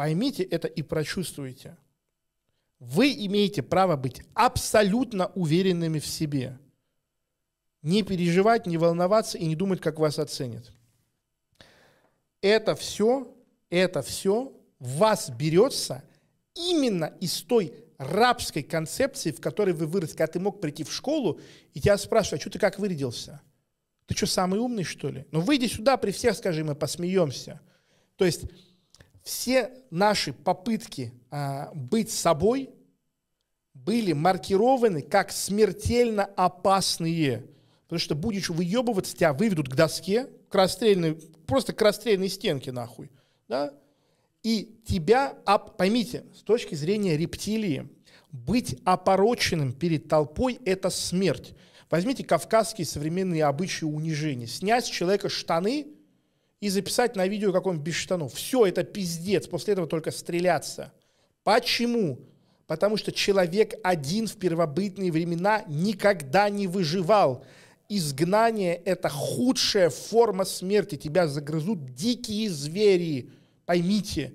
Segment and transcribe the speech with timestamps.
[0.00, 1.76] Поймите это и прочувствуйте.
[2.78, 6.58] Вы имеете право быть абсолютно уверенными в себе.
[7.82, 10.72] Не переживать, не волноваться и не думать, как вас оценят.
[12.40, 13.30] Это все,
[13.68, 16.02] это все вас берется
[16.54, 21.38] именно из той рабской концепции, в которой вы выросли, когда ты мог прийти в школу,
[21.74, 23.42] и тебя спрашивают, а что ты как вырядился?
[24.06, 25.26] Ты что, самый умный, что ли?
[25.30, 27.60] Ну, выйди сюда, при всех скажи, мы посмеемся.
[28.16, 28.46] То есть
[29.22, 32.70] все наши попытки а, быть собой
[33.74, 37.46] были маркированы как смертельно опасные.
[37.84, 41.14] Потому что будешь выебываться, тебя выведут к доске, к расстрельной,
[41.46, 43.10] просто к расстрельной стенке нахуй.
[43.48, 43.74] Да?
[44.42, 45.34] И тебя,
[45.76, 47.88] поймите, с точки зрения рептилии,
[48.32, 51.54] быть опороченным перед толпой– это смерть.
[51.90, 54.46] Возьмите кавказские современные обычаи унижения.
[54.46, 55.88] Снять с человека штаны
[56.60, 58.34] и записать на видео, как он без штанов.
[58.34, 59.46] Все, это пиздец.
[59.46, 60.92] После этого только стреляться.
[61.42, 62.20] Почему?
[62.66, 67.44] Потому что человек один в первобытные времена никогда не выживал.
[67.88, 70.96] Изгнание– это худшая форма смерти.
[70.96, 73.30] Тебя загрызут дикие звери.
[73.64, 74.34] Поймите,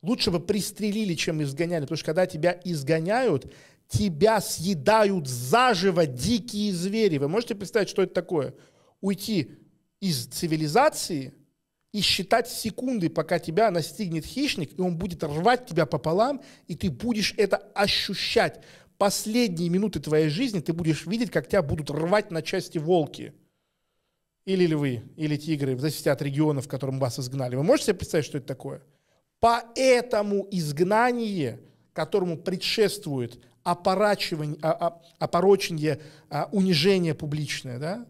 [0.00, 1.82] лучше бы пристрелили, чем изгоняли.
[1.82, 3.52] Потому что когда тебя изгоняют,
[3.88, 7.18] тебя съедают заживо дикие звери.
[7.18, 8.54] Вы можете представить, что это такое?
[9.00, 9.50] Уйти
[10.00, 11.34] из цивилизации
[11.92, 16.90] и считать секунды, пока тебя настигнет хищник, и он будет рвать тебя пополам, и ты
[16.90, 18.62] будешь это ощущать.
[18.98, 23.34] Последние минуты твоей жизни ты будешь видеть, как тебя будут рвать на части волки.
[24.44, 27.56] Или львы, или тигры, в зависимости от региона, в котором вас изгнали.
[27.56, 28.82] Вы можете себе представить, что это такое?
[29.40, 31.60] Поэтому изгнание,
[31.92, 34.58] которому предшествует опорачивание,
[35.18, 36.00] опорочение,
[36.30, 38.06] а, унижение публичное, да,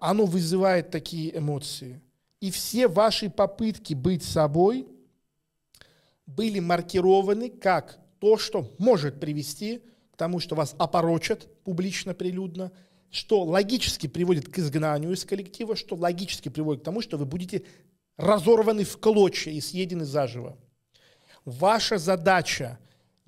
[0.00, 2.00] оно вызывает такие эмоции.
[2.40, 4.86] И все ваши попытки быть собой
[6.26, 9.82] были маркированы как то, что может привести
[10.12, 12.72] к тому, что вас опорочат публично, прилюдно,
[13.10, 17.64] что логически приводит к изгнанию из коллектива, что логически приводит к тому, что вы будете
[18.16, 20.58] разорваны в клочья и съедены заживо.
[21.44, 22.78] Ваша задача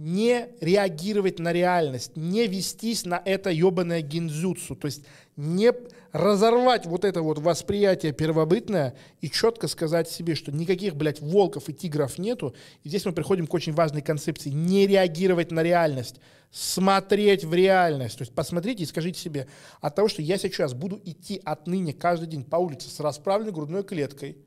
[0.01, 5.05] не реагировать на реальность, не вестись на это ебаное гинзюцу, то есть
[5.37, 5.75] не
[6.13, 11.75] разорвать вот это вот восприятие первобытное и четко сказать себе, что никаких, блядь, волков и
[11.75, 12.55] тигров нету.
[12.83, 14.49] И здесь мы приходим к очень важной концепции.
[14.49, 16.19] Не реагировать на реальность,
[16.51, 18.17] смотреть в реальность.
[18.17, 19.49] То есть посмотрите и скажите себе,
[19.83, 23.85] от того, что я сейчас буду идти отныне каждый день по улице с расправленной грудной
[23.85, 24.39] клеткой,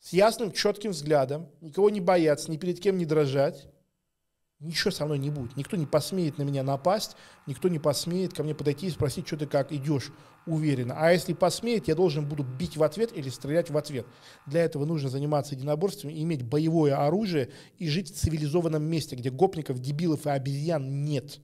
[0.00, 3.68] с ясным, четким взглядом, никого не бояться, ни перед кем не дрожать,
[4.60, 5.56] ничего со мной не будет.
[5.56, 9.36] Никто не посмеет на меня напасть, никто не посмеет ко мне подойти и спросить, что
[9.36, 10.12] ты как идешь
[10.46, 10.94] уверенно.
[10.96, 14.06] А если посмеет, я должен буду бить в ответ или стрелять в ответ.
[14.46, 19.78] Для этого нужно заниматься единоборством, иметь боевое оружие и жить в цивилизованном месте, где гопников,
[19.78, 21.40] дебилов и обезьян нет.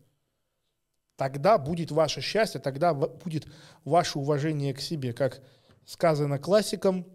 [1.16, 3.46] Тогда будет ваше счастье, тогда будет
[3.84, 5.12] ваше уважение к себе.
[5.12, 5.42] Как
[5.84, 7.06] сказано классиком,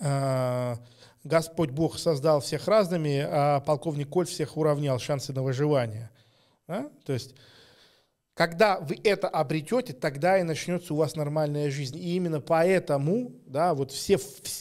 [0.00, 0.76] э,
[1.24, 6.10] Господь Бог создал всех разными, а полковник Коль всех уравнял шансы на выживание.
[6.66, 6.90] Да?
[7.04, 7.34] То есть,
[8.34, 11.98] когда вы это обретете, тогда и начнется у вас нормальная жизнь.
[11.98, 14.18] И именно поэтому, да, вот все,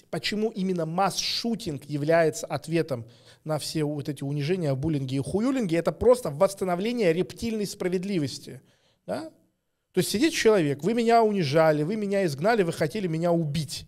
[0.10, 3.06] почему именно масс-шутинг является ответом
[3.46, 8.62] на все вот эти унижения, буллинги и хуюлинги, это просто восстановление рептильной справедливости.
[9.08, 9.32] Да?
[9.94, 13.88] То есть сидит человек, вы меня унижали, вы меня изгнали, вы хотели меня убить.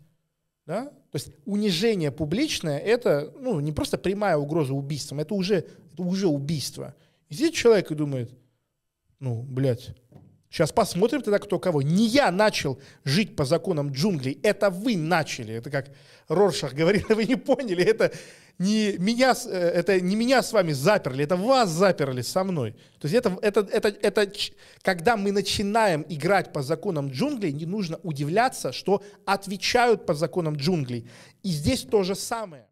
[0.66, 0.94] Да?
[1.12, 6.28] То есть унижение публичное– это ну, не просто прямая угроза убийством, это уже, это уже
[6.28, 6.96] убийство.
[7.28, 8.32] И сидит человек и думает,
[9.20, 9.90] ну, блядь,
[10.52, 11.82] сейчас посмотрим тогда, кто кого.
[11.82, 15.56] Не я начал жить по законам джунглей, это вы начали.
[15.56, 15.88] Это как
[16.28, 18.12] Роршах говорил, вы не поняли, это
[18.60, 22.74] не меня, э, это не меня с вами заперли, это вас заперли со мной.
[23.00, 24.32] То есть это, это, это, это,
[24.84, 31.10] когда мы начинаем играть по законам джунглей, не нужно удивляться, что отвечают по законам джунглей.
[31.44, 32.68] И здесь то же самое.